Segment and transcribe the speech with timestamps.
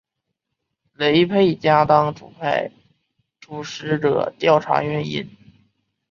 [0.93, 2.71] 雷沛家当主派
[3.39, 5.29] 出使者调查原因。